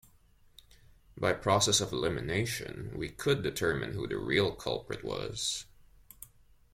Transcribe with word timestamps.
By 1.15 1.33
process 1.33 1.79
of 1.79 1.91
elimination 1.91 2.91
we 2.95 3.09
could 3.09 3.43
determine 3.43 3.93
who 3.93 4.07
the 4.07 4.17
real 4.17 4.55
culprit 4.55 5.03
was. 5.03 5.65